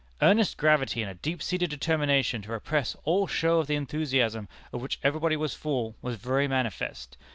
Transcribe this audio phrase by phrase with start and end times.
[0.19, 4.81] Earnest gravity and a deep seated determination to repress all show of the enthusiasm of
[4.81, 7.17] which everybody was full, was very manifest.